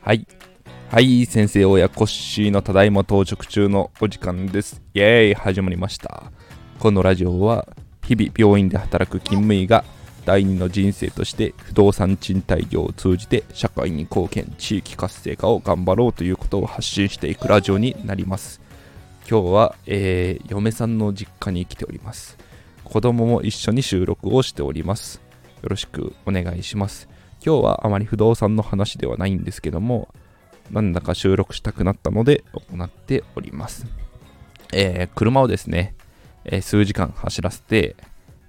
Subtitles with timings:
[0.00, 0.26] はい。
[0.90, 4.80] はい、先生親コッシーのただいま到着中のお時間です。
[4.94, 6.32] イェーイ始まりました。
[6.78, 7.68] このラジオは、
[8.02, 9.84] 日々病院で働く勤務医が
[10.24, 18.62] 第二の人生として不動産賃貸業を通じて社会に貢献、地域活性化を頑張ろうということを発信していくラジオになります。
[19.28, 22.38] 今日は、えー嫁さんの実家に来ております。
[22.84, 25.20] 子供も一緒に収録をしております。
[25.62, 27.08] よろしくお願いします。
[27.44, 30.08] 今日はあまり不動産の話ではないんですけども、
[30.70, 33.86] なんだか収録したくなったので行っております。
[34.72, 35.94] えー車をですね、
[36.44, 37.96] えー数時間走らせて、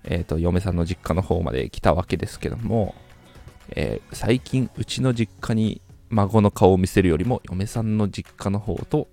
[0.04, 2.94] えーと、嫁さんの実家の方まで来たわけですけども、
[3.70, 9.08] え最近うちの実家に孫の顔を見せるよりも嫁さんの実家の方と,、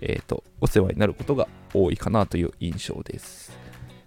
[0.00, 3.63] えーとお世話になることが多いかなという印象です。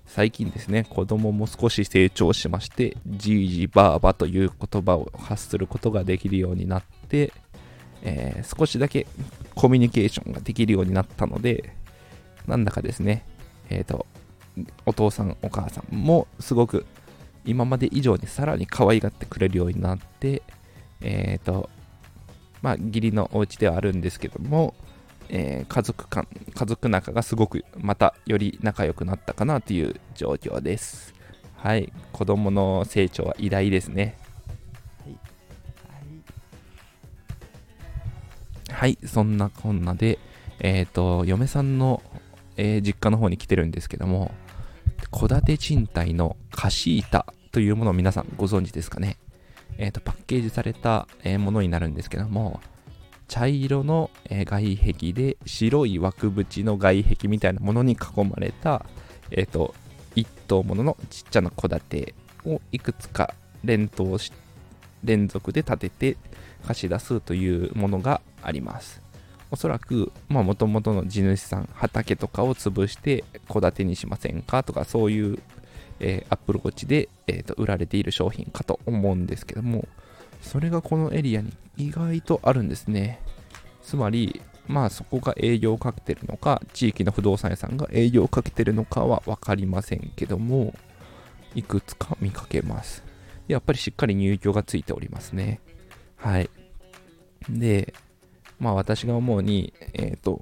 [0.08, 7.32] 最近ですね、子供も少し成長しまして、じいじばあばという言葉を発することができるようになって、
[8.02, 9.06] えー少しだけ
[9.54, 11.76] コミュニケーションができるようになったので、
[12.48, 13.26] なんだかですね、
[13.70, 14.06] えっ、と、
[14.86, 16.86] お父さん、お母さんもすごく
[17.46, 20.42] 今まで以上にさらに可愛がってくれるようになって、
[21.02, 21.70] えっ、と、
[22.62, 24.74] まあ、義理のお家ではあるんですけども、
[25.30, 31.14] えー家族間、家族仲がすごくまたより仲良くなったかなという状況です。
[31.56, 34.18] はい、子供の成長は偉大ですね。
[38.70, 40.20] はい、そんなこんなで、
[40.60, 42.04] えっ、と、嫁さんの、
[42.58, 44.32] えー実家の方に来てるんですけども、
[45.12, 49.18] 戸建て賃貸の貸し板というものを皆さんご存知ですかね。
[49.78, 52.60] えっ、と、パッケージされた、えものになるんですけども、
[53.28, 58.86] 茶色の、外壁で白い枠縁の外壁みたいなものに囲まれた、
[59.32, 59.76] えっ、と、
[60.16, 63.34] 一棟もののちっちゃな戸建てをいくつか
[63.64, 64.32] 連投し、
[65.04, 66.18] 連続で建てて
[66.66, 69.02] 貸し出すというものがあります。
[69.52, 75.40] おそらく、まあ、もともとの地主さん、畑とかを潰して戸建てにしませんかとか、そういう、
[76.00, 79.88] えーアップルウォッチで、えーと売られている商品かと思うんですけども、
[80.42, 83.22] それがこのエリアに意外とあるんですね。
[83.82, 90.74] つまり、まあそこが営業をかけてるのか、地域の不動産屋さんが営業をかけてるのかは分かりませんけども、
[91.56, 93.04] いくつか見かけます。
[93.48, 95.62] やっぱりしっかり入居がついておりますね。
[96.18, 96.50] はい。
[97.50, 97.94] で、
[98.60, 100.42] まあ私が思うに、えっ、と、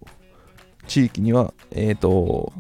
[0.88, 2.54] 地域には、えっ、と、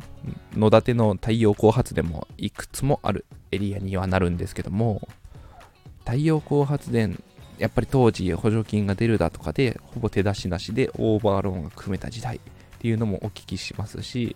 [0.53, 5.07] 野立の太陽光発電もいくつもあるエリアにはなるんですけども、
[5.99, 7.21] 太陽光発電、
[7.57, 12.39] やっぱり当時補助金が出るだとかで、ほぼ手出しなしでオーバーローンが組めた時代っ
[12.79, 14.35] ていうのもお聞きしますし、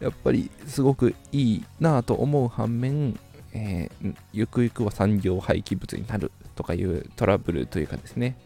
[0.00, 3.18] やっぱりすごくいいなぁと思う反面、
[3.52, 8.36] えーゆくゆくは産業廃棄物になるとかいうトラブルというかですね、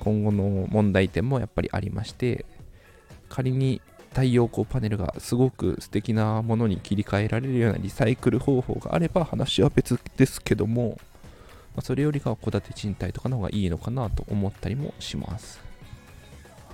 [0.00, 2.46] 今後の問題点もやっぱりありまして、
[3.28, 10.98] 仮に太陽光パネルがすごく素敵なものに切り替えられるようなリサイクル方法があれば話は別ですけども、
[11.74, 15.60] まあそれよりかは戸建て賃貸とかの方がいいのかなと思ったりもします。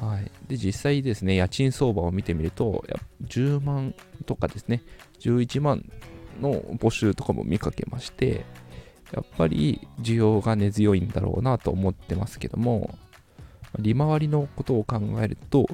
[0.01, 2.85] はい、で実際ですね、家賃相場を見てみると、
[3.27, 3.95] 10万
[4.25, 4.83] とかですね、
[5.21, 5.85] 11万
[6.41, 8.47] の募集とかも見かけまして、
[9.13, 12.99] やっぱり需要が根強いんだろうなと思ってますけども、
[13.79, 15.69] 利回りのことを考えると、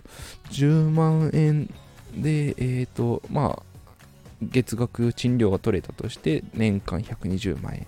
[0.51, 1.73] 10万円
[2.17, 3.63] で、えっ、と、まあ、
[4.43, 7.87] 月額賃料が取れたとして、年間120万円。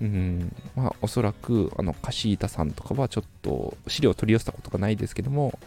[0.00, 5.58] うん、まあ、おそらく、あの、貸し板さんとかはちょっと、資料を取り寄せたことがないですけども、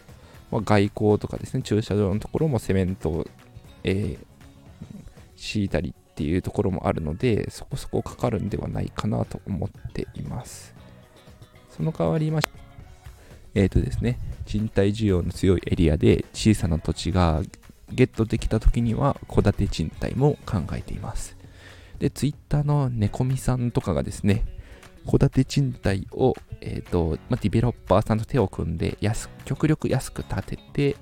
[0.50, 3.26] まあ、外交とかですね、駐車場のところもセメントを、
[3.84, 4.26] えー
[5.42, 10.72] 敷いたりっていうところもあるので、そこそこかかるんではないかなと思っています。
[11.68, 12.48] その代わりまし
[13.54, 17.42] えーとですね、賃貸需要の強いエリアで小さな土地が
[17.90, 21.36] ゲットできた時には戸建て賃貸も考えています。
[22.02, 24.44] で、ツイッターの猫みさんとかがですね、
[25.08, 30.96] 戸建て賃貸を、えーとまあ、ディベロッパーさんと手を組んで安極力安く建てて、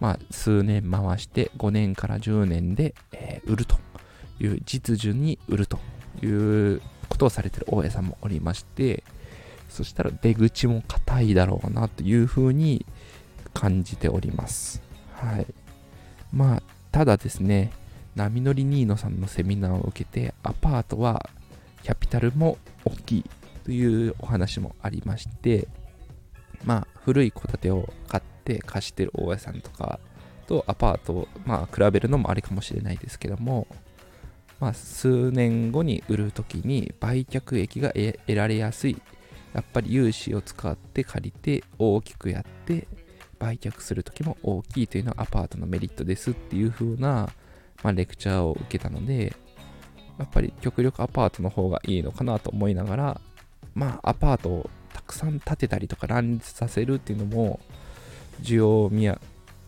[0.00, 3.76] まあ、数年回して5年から10年で、えー売ると
[4.40, 5.78] いう実需に売ると
[6.20, 9.04] いうことをされてる大家さんもおりまして
[9.68, 12.84] そしたら出口も硬いだろうなというふうに
[13.54, 14.82] 感じております。
[15.12, 15.46] はい。
[16.32, 17.72] まあただですね
[18.16, 21.28] 波乗りニーノさんのセミナーを受けてアパートは
[21.82, 23.24] キャピタルも大きい
[23.64, 25.68] というお話もありまして
[26.64, 30.00] まあ古い戸建てを買って貸してる大家さんとか
[30.46, 33.66] とアパートをまあ比べるのもありかもしれないですけども
[34.60, 39.00] まあ、数年後に売るときに売却益が得られやすい。
[39.54, 42.86] やっぱり融資を使って借りて大きくやって
[43.40, 47.30] 売却するときも大きいというのはアパートのメリットですっていう風な、
[47.82, 49.34] まあ、レクチャーを受けたので
[50.18, 53.20] やっぱり極力アパートの方がいいのかなと思いながら
[53.74, 57.60] まあアパートをたくさん建てたりとか乱立させるっていうのも
[58.42, 59.20] 需要を見や、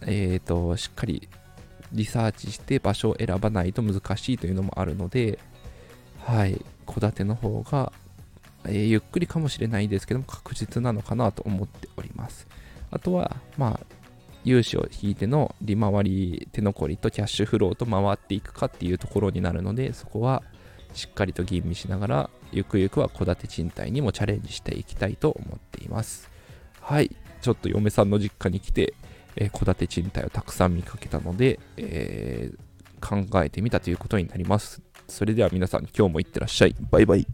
[0.03, 1.29] えーと、しっかり
[1.93, 5.39] リサーチして場所を選ばないと難しいというのもあるので
[6.21, 7.93] はい戸建ての方が、
[8.65, 12.47] えー、ゆっくりかもしれないですけども確実なのかなと思っております。
[12.91, 14.02] あとはまあ
[14.45, 20.43] 融資を引いての利回り手残りとキャッシュフローと回っていくかっていうところになるのでそこは
[20.95, 26.31] しっかりと吟味しながらゆくゆくは戸建て賃貸にもチャレンジしていきたいと思っています。
[26.81, 27.15] はい。
[27.41, 28.95] ちょっと嫁さんの実家に来て
[29.37, 34.83] 戸、えー、建て賃貸をたくさん見かけたので、えー、考えてみたということになります。
[35.09, 36.77] それでは皆さん今日もいってらっしゃい。
[36.91, 37.27] バイバイ。